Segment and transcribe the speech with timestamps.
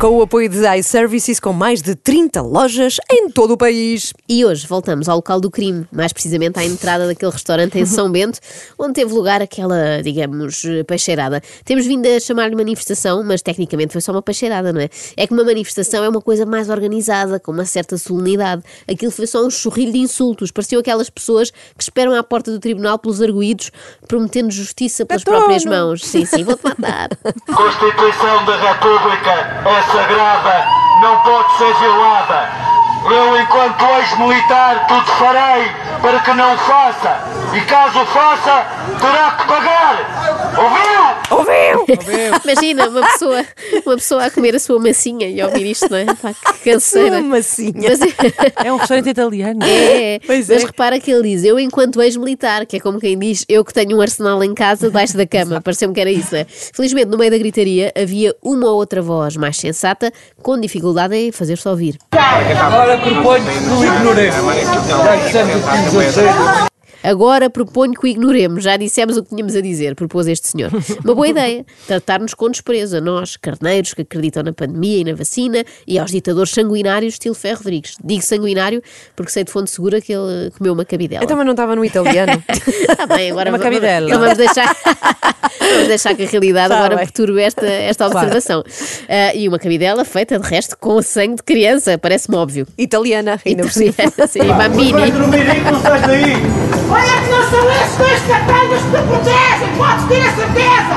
[0.00, 4.14] Com o apoio de iServices, com mais de 30 lojas em todo o país.
[4.26, 8.10] E hoje voltamos ao local do crime, mais precisamente à entrada daquele restaurante em São
[8.10, 8.38] Bento,
[8.78, 11.42] onde teve lugar aquela, digamos, peixeirada.
[11.66, 14.88] Temos vindo a chamar-lhe manifestação, mas tecnicamente foi só uma peixeirada, não é?
[15.18, 18.62] É que uma manifestação é uma coisa mais organizada, com uma certa solenidade.
[18.90, 20.50] Aquilo foi só um chorrilho de insultos.
[20.50, 23.70] Pareciam aquelas pessoas que esperam à porta do tribunal pelos arguídos,
[24.08, 25.44] prometendo justiça pelas Patrono.
[25.44, 26.02] próprias mãos.
[26.06, 27.10] Sim, sim, vou-te matar.
[27.54, 29.30] Constituição da República
[29.68, 30.66] é sagrada,
[31.00, 32.48] não pode ser violada.
[33.04, 37.16] Eu, enquanto ex-militar, tudo farei para que não faça.
[37.54, 38.66] E caso faça,
[39.00, 39.96] terá que pagar.
[40.58, 40.89] Ouviu?
[42.44, 43.44] Imagina uma pessoa,
[43.86, 46.04] uma pessoa a comer a sua massinha e a ouvir isto, não é?
[46.06, 47.18] Pá, que canseira.
[47.18, 47.90] Uma massinha.
[47.90, 48.00] Mas,
[48.64, 49.60] É um restaurante italiano.
[49.62, 50.66] É, Pois mas é.
[50.66, 53.96] repara que ele diz, eu enquanto ex-militar, que é como quem diz, eu que tenho
[53.96, 56.46] um arsenal em casa debaixo da cama, pareceu-me que era isso, não é?
[56.48, 61.32] Felizmente, no meio da gritaria, havia uma ou outra voz mais sensata, com dificuldade em
[61.32, 61.98] fazer-se ouvir.
[62.12, 64.36] Agora proponho que o ignoremos.
[67.02, 70.70] Agora proponho que o ignoremos, já dissemos o que tínhamos a dizer, propôs este senhor.
[71.04, 75.14] Uma boa ideia, tratar-nos com desprezo a nós, carneiros que acreditam na pandemia e na
[75.14, 77.96] vacina, e aos ditadores sanguinários estilo Ferro Rodrigues.
[78.04, 78.82] Digo sanguinário
[79.16, 81.24] porque sei de fonte segura que ele comeu uma cabidela.
[81.24, 82.42] Então, mas não estava no italiano.
[82.48, 84.08] Está bem, agora Uma va- cabidela.
[84.08, 84.76] Não vamos deixar,
[85.58, 87.04] vamos deixar que a realidade Tá agora bem.
[87.06, 88.62] perturbe esta, esta observação.
[89.08, 92.66] Ah, e uma cabidela feita, de resto, com sangue de criança, parece-me óbvio.
[92.76, 93.94] Italiana, ainda por cima.
[94.28, 94.92] Sim, bambini.
[94.92, 96.69] Vai dormir aí que não sais daí.
[96.90, 100.94] Olha que não são esses dois capangas que te protegem, podes ter a certeza!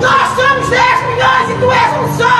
[0.00, 2.36] Nós somos 10 milhões e tu és um só!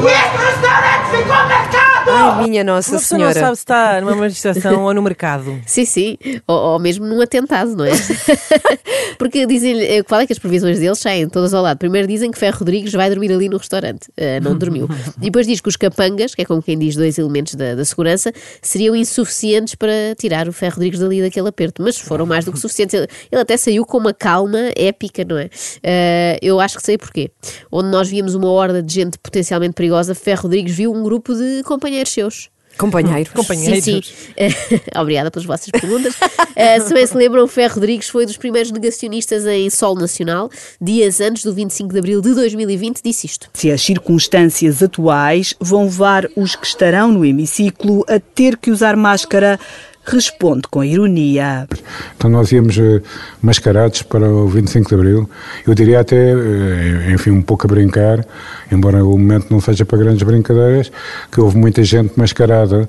[0.00, 1.79] E este restaurante ficou marcado!
[2.10, 3.40] Ai, minha Nossa Uma pessoa não Senhora.
[3.46, 5.60] sabe se está numa manifestação ou no mercado.
[5.66, 7.90] Sim, sim, ou, ou mesmo num atentado, não é?
[9.18, 11.78] Porque dizem-lhe, eh, qual é que as previsões deles saem todas ao lado.
[11.78, 14.88] Primeiro dizem que Ferro Rodrigues vai dormir ali no restaurante, Eh, não dormiu.
[15.18, 17.84] E depois diz que os capangas, que é como quem diz dois elementos da, da
[17.84, 18.32] segurança,
[18.62, 22.58] seriam insuficientes para tirar o Ferro Rodrigues dali daquele aperto, mas foram mais do que
[22.58, 22.94] suficientes.
[22.94, 25.50] Ele, ele até saiu com uma calma épica, não é?
[25.82, 27.30] Eh, eu acho que sei porquê.
[27.70, 31.62] Onde nós víamos uma horda de gente potencialmente perigosa, Ferro Rodrigues viu um grupo de
[31.64, 32.50] companheiros seus.
[32.80, 33.32] Companheiros.
[33.32, 33.84] Companheiros.
[33.84, 34.80] Sim, sim.
[34.98, 36.14] Obrigada pelas vossas perguntas.
[36.50, 40.50] Uh, se bem se lembram, o Ferro Rodrigues foi dos primeiros negacionistas em Sol Nacional.
[40.78, 43.48] Dias antes do 25 de abril de 2020, disse isto.
[43.54, 48.94] Se as circunstâncias atuais vão levar os que estarão no hemiciclo a ter que usar
[48.94, 49.58] máscara,
[50.04, 51.68] responde com ironia.
[52.16, 53.00] Então nós íamos eh,
[53.42, 55.30] mascarados para o 25 de Abril.
[55.66, 58.26] Eu diria até, eh, enfim, um pouco a brincar,
[58.70, 60.90] embora o momento não seja para grandes brincadeiras,
[61.30, 62.88] que houve muita gente mascarada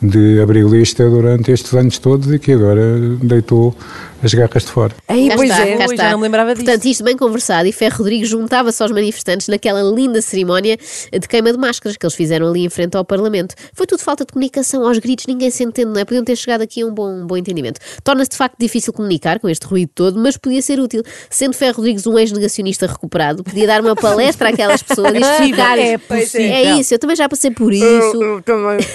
[0.00, 3.74] de abrilista durante estes anos todos e que agora deitou
[4.22, 4.94] as garras de fora.
[5.08, 5.74] Aí, pois está, é.
[5.74, 5.96] está.
[5.96, 6.64] já não me lembrava disto.
[6.64, 10.76] Portanto, isto bem conversado e Ferro Rodrigues juntava-se aos manifestantes naquela linda cerimónia
[11.12, 13.54] de queima de máscaras que eles fizeram ali em frente ao Parlamento.
[13.74, 16.04] Foi tudo falta de comunicação, aos gritos, ninguém se entende, não é?
[16.04, 17.80] Podiam ter chegado aqui a um bom, um bom entendimento.
[18.04, 21.02] Torna-se de facto difícil comunicar com este ruído todo, mas podia ser útil.
[21.28, 25.98] Sendo Ferro Rodrigues um ex-negacionista recuperado, podia dar uma palestra àquelas pessoas e explicar É
[25.98, 26.52] possível.
[26.52, 28.42] É isso, eu também já passei por isso.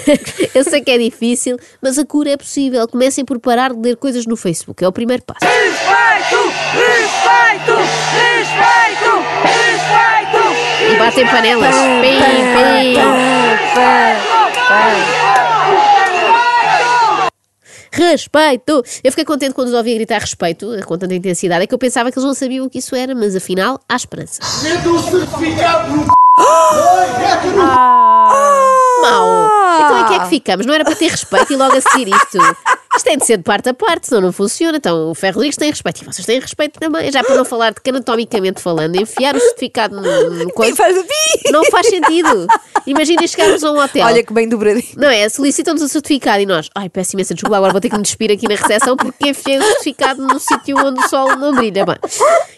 [0.54, 2.86] eu sei que é difícil, mas a cura é possível.
[2.88, 5.44] Comecem por parar de ler coisas no Facebook, é o primeiro passo.
[5.44, 6.52] Respeito!
[6.74, 7.74] Respeito!
[8.14, 9.10] Respeito!
[9.44, 10.42] Respeito!
[10.92, 11.74] E batem panelas.
[11.74, 12.18] Pim,
[12.54, 12.96] pim.
[17.92, 18.84] Respeito!
[19.02, 22.12] Eu fiquei contente quando os ouvi gritar respeito, com tanta intensidade, é que eu pensava
[22.12, 24.40] que eles não sabiam o que isso era, mas afinal há esperança.
[24.42, 26.10] Um certificado no c...
[29.02, 29.50] Mau!
[29.80, 30.66] Então em que é que ficamos?
[30.66, 32.38] Não era para ter respeito e logo a seguir isto?
[32.98, 34.76] Isto tem de ser de parte a parte, senão não funciona.
[34.76, 37.10] Então o Ferro Rodrigues tem respeito e vocês têm respeito também.
[37.12, 40.98] Já para não falar de que anatomicamente falando, enfiar o certificado no, no coisa, faz
[40.98, 41.52] o pi.
[41.52, 42.48] não faz sentido.
[42.86, 44.04] Imaginem chegarmos a um hotel.
[44.04, 44.94] Olha que bem dobradinho.
[44.96, 45.28] Não é?
[45.28, 48.32] Solicitam-nos o certificado e nós, ai, peço imensa desculpa, agora vou ter que me despir
[48.32, 51.86] aqui na recepção porque enfiei o certificado no sítio onde o sol não brilha.
[51.86, 51.96] Bem,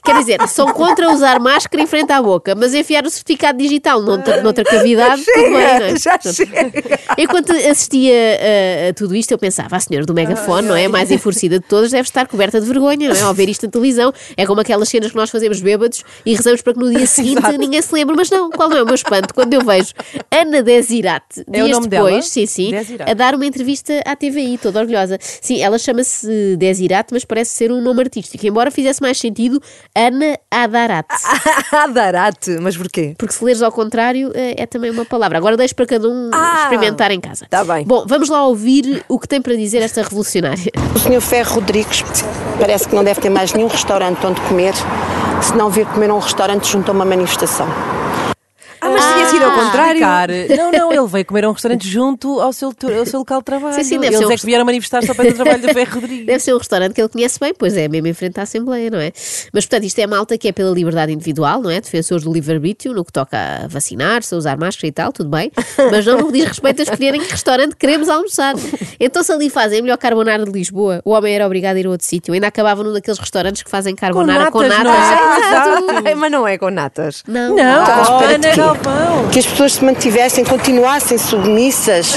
[0.03, 4.01] quer dizer, são contra usar máscara em frente à boca, mas enfiar o certificado digital
[4.01, 5.97] noutra, noutra cavidade, tudo bem, não é?
[5.99, 7.01] Já Portanto, chega.
[7.19, 10.85] Enquanto assistia a, a tudo isto, eu pensava, ah, senhor do Mega megafone, não é?
[10.87, 13.21] A mais enfurecida de todas, deve estar coberta de vergonha, não é?
[13.23, 14.13] Ao ver isto na televisão.
[14.37, 17.43] É como aquelas cenas que nós fazemos bêbados e rezamos para que no dia seguinte
[17.59, 18.17] ninguém se lembre.
[18.17, 19.33] Mas não, qual não é o meu espanto?
[19.35, 19.93] Quando eu vejo
[20.31, 22.23] Ana Desirate, É dias depois, dela?
[22.23, 23.11] sim, sim, Desirate.
[23.11, 25.19] a dar uma entrevista à TVI, toda orgulhosa.
[25.21, 29.61] Sim, ela chama-se Desirate, mas parece ser um nome artístico, embora fizesse mais sentido
[29.95, 31.15] Ana Adarate.
[31.73, 33.15] Adarate, mas porquê?
[33.19, 35.39] Porque se leres ao contrário, é, é também uma palavra.
[35.39, 37.47] Agora deixo para cada um Ah, experimentar em casa.
[37.49, 37.85] tá bem.
[37.87, 40.73] Bom, vamos lá ouvir o que tem para dizer esta revolucionária.
[40.95, 41.21] O Sr.
[41.21, 42.05] Ferro Rodrigues
[42.59, 44.75] parece que não deve ter mais nenhum restaurante onde comer,
[45.43, 47.67] se não vir comer a um restaurante junto a uma manifestação.
[48.81, 50.03] Ah, mas tinha sido ao contrário.
[50.03, 50.29] Explicar.
[50.57, 52.69] Não, não, ele veio comer a um restaurante junto ao seu,
[52.99, 53.75] ao seu local de trabalho.
[53.75, 55.69] Sim, sim, deve Eles ser um é que vieram manifestar-se ao pé do trabalho do
[55.73, 56.27] Ferro Rodrigues.
[56.27, 58.91] Deve ser um restaurante que ele conhece bem, pois é, mesmo em frente à Assembleia,
[58.91, 59.13] não é?
[59.53, 61.81] Mas, portanto, isto é malta que é pela liberdade individual, não é?
[61.81, 65.51] Defensores do livre-arbítrio, no que toca a vacinar-se, a usar máscara e tal, tudo bem.
[65.91, 68.55] Mas não nos diz respeito a escolherem que restaurante queremos almoçar.
[68.99, 71.87] Então, se ali fazem a melhor carbonara de Lisboa, o homem era obrigado a ir
[71.87, 72.35] a outro sítio.
[72.35, 75.81] Ainda acabava num daqueles restaurantes que fazem carbonara com natas, nata.
[75.81, 76.03] não é?
[76.09, 77.23] Ai, mas não é com natas.
[77.27, 77.85] Não, Não,
[78.41, 78.57] quê?
[78.57, 78.90] Galvão.
[79.33, 82.17] Que as pessoas se mantivessem, continuassem submissas.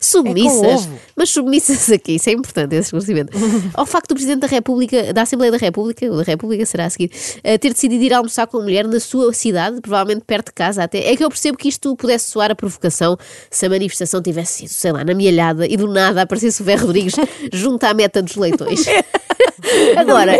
[0.00, 0.86] Submissas.
[0.86, 1.07] É.
[1.18, 3.36] mas submissas aqui, isso é importante, esse esclarecimento.
[3.74, 6.90] Ao facto do Presidente da República, da Assembleia da República, ou da República será a
[6.90, 7.10] seguir,
[7.42, 10.84] eh, ter decidido ir almoçar com a mulher na sua cidade, provavelmente perto de casa
[10.84, 11.10] até.
[11.10, 13.18] É que eu percebo que isto pudesse soar a provocação
[13.50, 16.86] se a manifestação tivesse sido, sei lá, na Mielhada e do nada aparecesse o Ferro
[16.86, 17.14] Rodrigues
[17.52, 18.84] junto à meta dos leitões.
[19.96, 20.32] Agora,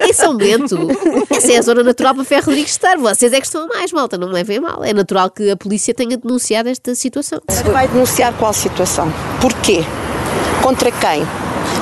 [0.00, 0.76] em São Bento,
[1.30, 2.98] essa é a zona natural para Ferro Rodrigues estar.
[2.98, 4.84] Vocês é que estão a mais, malta, não me levem a mal.
[4.84, 7.40] É natural que a polícia tenha denunciado esta situação.
[7.72, 9.10] Vai denunciar qual situação?
[9.40, 9.84] Porquê?
[10.64, 11.26] Contra quem?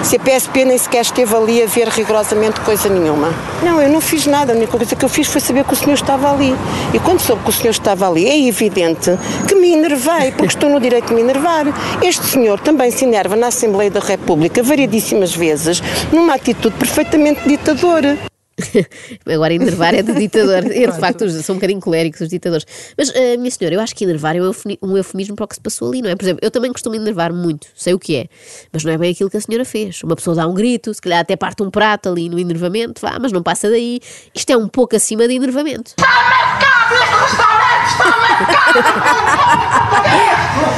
[0.03, 3.33] Se a PSP nem sequer esteve ali a ver rigorosamente coisa nenhuma.
[3.63, 4.53] Não, eu não fiz nada.
[4.53, 6.53] A única coisa que eu fiz foi saber que o senhor estava ali.
[6.93, 10.69] E quando soube que o senhor estava ali, é evidente que me enervei, porque estou
[10.69, 11.67] no direito de me enervar.
[12.03, 15.81] Este senhor também se enerva na Assembleia da República variedíssimas vezes,
[16.11, 18.32] numa atitude perfeitamente ditadora.
[19.27, 20.65] Agora, enervar é de ditador.
[20.71, 22.67] E, de facto, são um bocadinho coléricos os ditadores.
[22.97, 25.49] Mas, ah, minha senhora, eu acho que enervar é um eufemi- um eufemismo para o
[25.49, 26.17] que se passou ali, não é?
[26.17, 28.27] Por exemplo, eu também costumo enervar muito, sei o que é,
[28.73, 30.03] mas não é bem aquilo que a senhora fez.
[30.03, 33.19] Uma pessoa dá um grito, se calhar até parte um prato ali no enervamento, vá,
[33.21, 34.01] mas não passa daí.
[34.35, 35.93] Isto é um pouco acima de enervamento.
[35.99, 37.91] Marcado este restaurante!
[37.91, 38.79] Está marcado!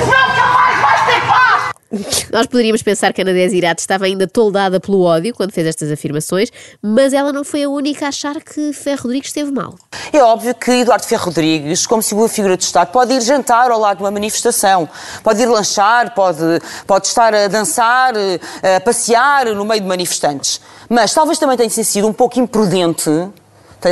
[0.04, 1.74] Nunca mais vais ter paz!
[2.32, 5.90] Nós poderíamos pensar que a Ana Desirate estava ainda toldada pelo ódio quando fez estas
[5.90, 6.50] afirmações,
[6.82, 9.74] mas ela não foi a única a achar que Ferro Rodrigues esteve mal.
[10.12, 13.78] É óbvio que Eduardo Ferro Rodrigues, como segura figura de Estado, pode ir jantar ao
[13.78, 14.88] lado de uma manifestação,
[15.22, 20.60] pode ir lanchar, pode, pode estar a dançar, eh, a passear no meio de manifestantes.
[20.88, 23.10] Mas talvez também tenha sido um pouco imprudente,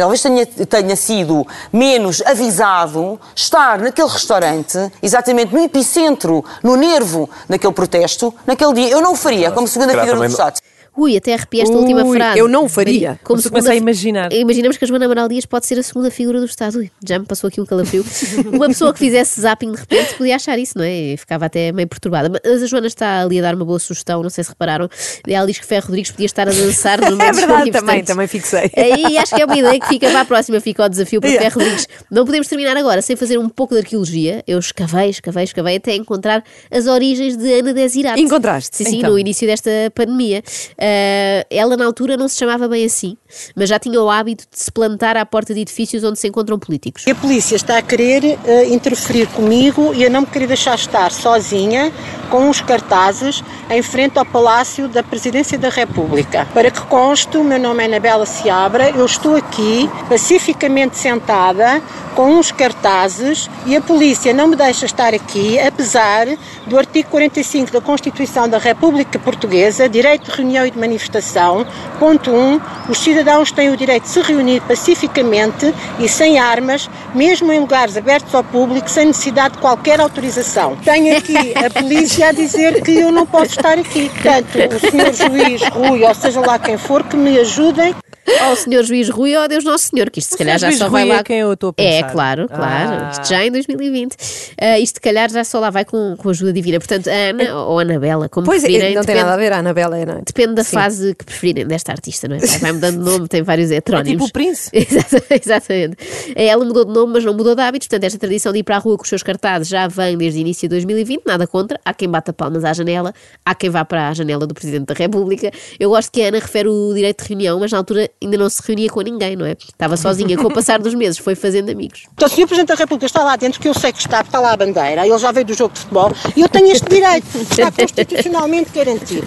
[0.00, 7.72] talvez tenha, tenha sido menos avisado estar naquele restaurante, exatamente no epicentro, no nervo daquele
[7.72, 8.90] protesto, naquele dia.
[8.90, 10.60] Eu não o faria como segunda figura do Estado.
[10.94, 12.38] Ui, até arrepiei esta última Ui, frase.
[12.38, 13.18] eu não o faria.
[13.24, 14.30] Como Você começa a imaginar.
[14.32, 16.78] Imaginamos que a Joana Amaral Dias pode ser a segunda figura do Estado.
[16.78, 18.04] Ui, já me passou aqui um calafrio.
[18.52, 20.92] Uma pessoa que fizesse zapping de repente podia achar isso, não é?
[20.92, 22.28] E ficava até meio perturbada.
[22.44, 24.88] Mas a Joana está ali a dar uma boa sugestão, não sei se repararam.
[25.26, 28.26] Ela diz que Ferro Rodrigues podia estar a dançar no meio É verdade, também, também
[28.26, 28.70] fixei.
[28.76, 31.30] Aí acho que é uma ideia que fica para a próxima, fica o desafio para
[31.32, 31.50] Yeah.
[31.50, 31.88] Ferro Rodrigues.
[32.10, 34.44] Não podemos terminar agora sem fazer um pouco de arqueologia.
[34.46, 38.20] Eu escavei, escavei, escavei até encontrar as origens de Ana Desirate.
[38.20, 38.76] Encontraste?
[38.76, 39.12] Sim, sim, Então.
[39.12, 40.42] no início desta pandemia.
[40.84, 43.16] Ah, ela na altura não se chamava bem assim,
[43.54, 46.58] mas já tinha o hábito de se plantar à porta de edifícios onde se encontram
[46.58, 47.04] políticos.
[47.06, 51.12] A polícia está a querer eh, interferir comigo e a não me querer deixar estar
[51.12, 51.92] sozinha
[52.28, 56.48] com uns cartazes em frente ao Palácio da Presidência da República.
[56.52, 61.80] Para que conste, o meu nome é Anabela Seabra, eu estou aqui pacificamente sentada
[62.14, 66.26] com uns cartazes e a polícia não me deixa estar aqui, apesar
[66.66, 71.66] do artigo 45 da Constituição da República Portuguesa, direito de reunião e de manifestação,
[71.98, 77.52] ponto 1, os cidadãos têm o direito de se reunir pacificamente e sem armas, mesmo
[77.52, 80.76] em lugares abertos ao público, sem necessidade de qualquer autorização.
[80.84, 84.10] Tenho aqui a polícia a dizer que eu não posso estar aqui.
[84.10, 87.94] Portanto, o senhor juiz Rui, ou seja lá quem for, que me ajudem
[88.42, 90.88] Ao senhor juiz Rui ou ao Deus Nosso Senhor, que isto se calhar já só
[90.88, 91.22] vai é lá.
[91.24, 92.12] quem eu estou a É, pensar.
[92.12, 92.90] claro, claro.
[93.04, 93.10] Ah.
[93.12, 94.16] Isto já em 2020.
[94.60, 96.78] Ah, isto se calhar já só lá vai com, com ajuda divina.
[96.78, 98.94] Portanto, a Ana ou a Anabela, como Pois é, preferirem.
[98.94, 100.22] não tem depende- nada a ver, a Anabela é, não é?
[100.24, 102.38] Depende da fase que preferirem desta artista, não é?
[102.40, 104.26] Vai- Vai mudando de nome, tem vários heterónimos.
[104.26, 104.42] tipo o.
[104.72, 105.96] Exata- Exatamente.
[106.36, 107.88] Ela mudou de nome, mas não mudou de hábitos.
[107.88, 110.38] Portanto, esta tradição de ir para a rua com os seus cartazes já vem desde
[110.38, 111.22] o início de 2020.
[111.26, 111.78] Nada contra.
[111.84, 113.12] Há quem bata palmas à janela,
[113.44, 115.50] há quem vá para a janela do Presidente da República.
[115.78, 118.48] Eu gosto que a Ana refere o direito de reunião, mas na altura ainda não
[118.48, 119.52] se reunia com ninguém, não é?
[119.52, 120.36] Estava sozinha.
[120.36, 122.04] Com o passar dos meses, foi fazendo amigos.
[122.14, 122.46] Então, o Sr.
[122.46, 125.06] Presidente da República está lá dentro, que eu sei que está, está lá a bandeira,
[125.06, 129.26] ele já veio do jogo de futebol, e eu tenho este direito, está constitucionalmente garantido.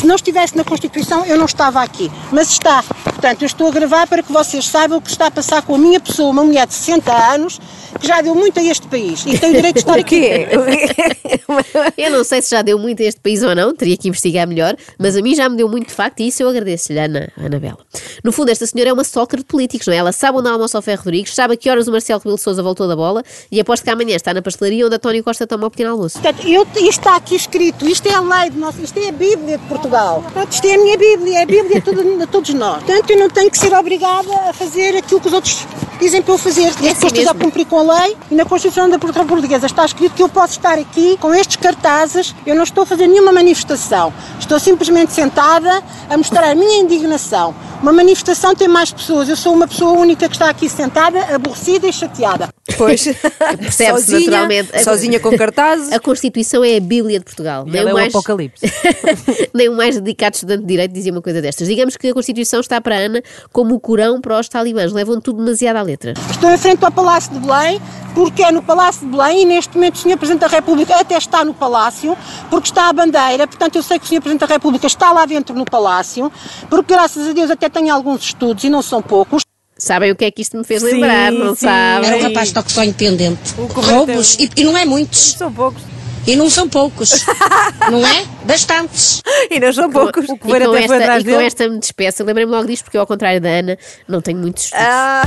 [0.00, 2.10] Se não estivesse na Constituição, eu não estava aqui.
[2.30, 2.82] Mas está.
[2.82, 5.74] Portanto, eu estou a gravar para que vocês saibam o que está a passar com
[5.76, 7.60] a minha pessoa, uma mulher de 60 anos,
[7.98, 10.28] que já deu muito a este país e tem o direito de estar O aqui.
[11.96, 14.46] Eu não sei se já deu muito a este país ou não, teria que investigar
[14.46, 17.28] melhor, mas a mim já me deu muito de facto e isso eu agradeço-lhe, Ana,
[17.36, 17.78] Anabela.
[18.22, 19.98] No fundo, esta senhora é uma stalker de políticos, não é?
[19.98, 22.42] Ela sabe onde almoça o Ferro Rodrigues, sabe a que horas o Marcelo Rebelo de
[22.42, 25.66] Sousa voltou da bola e aposto que amanhã está na pastelaria onde António Costa toma
[25.66, 26.20] o pequeno almoço.
[26.20, 29.12] Portanto, eu, isto está aqui escrito, isto é a lei de nós, isto é a
[29.12, 30.22] Bíblia de Portugal.
[30.22, 32.82] Portanto, isto é a minha Bíblia, é a Bíblia de, de todos nós.
[32.82, 35.66] Portanto, eu não tenho que ser obrigada a fazer aquilo que os outros
[35.98, 36.66] dizem para eu fazer.
[36.66, 39.84] assim depois estou a cumprir com a lei e na Constituição da República Portuguesa está
[39.84, 42.34] escrito que eu posso estar aqui com estes cartazes.
[42.46, 44.12] Eu não estou a fazer nenhuma manifestação.
[44.38, 47.54] Estou simplesmente sentada a mostrar a minha indignação.
[47.84, 49.28] Uma manifestação tem mais pessoas.
[49.28, 52.48] Eu sou uma pessoa única que está aqui sentada, aborrecida e chateada.
[52.78, 53.04] Pois.
[53.60, 54.82] Percebe-se sozinha, naturalmente.
[54.82, 55.92] Sozinha com cartazes.
[55.92, 57.66] A Constituição é a Bíblia de Portugal.
[57.70, 58.64] Ela é o apocalipse.
[59.52, 61.68] nem o mais dedicado estudante de Direito dizia uma coisa destas.
[61.68, 63.22] Digamos que a Constituição está para a Ana
[63.52, 64.90] como o Corão para os talibãs.
[64.90, 66.14] Levam tudo demasiado à letra.
[66.30, 67.78] Estou em frente ao Palácio de Belém,
[68.14, 70.16] porque é no Palácio de Belém e neste momento o Sr.
[70.16, 72.16] Presidente da República até está no Palácio,
[72.48, 74.22] porque está a bandeira, portanto eu sei que o Sr.
[74.22, 76.32] Presidente da República está lá dentro no Palácio,
[76.70, 79.42] porque graças a Deus até tenho alguns estudos e não são poucos.
[79.76, 81.66] Sabem o que é que isto me fez Sim, lembrar, não sim.
[81.66, 82.08] sabem?
[82.08, 83.54] Era um rapaz toque só independente.
[83.58, 85.32] Roubos, e, e não é muitos.
[85.32, 85.82] São poucos.
[86.26, 87.10] E não são poucos.
[87.90, 88.24] não é?
[88.44, 89.20] Bastantes.
[89.50, 90.26] E não são poucos.
[90.28, 92.24] O e com esta, e com esta me despeço.
[92.24, 93.76] Lembrei-me logo disto porque eu, ao contrário da Ana,
[94.08, 94.86] não tenho muitos estudos.
[94.86, 95.24] Ah,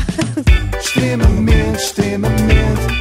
[0.79, 2.96] Extremamente, extremamente.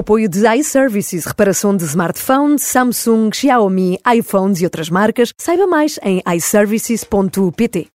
[0.00, 6.22] Apoio de iServices, reparação de smartphones, Samsung, Xiaomi, iPhones e outras marcas, saiba mais em
[6.36, 7.88] iServices.pt.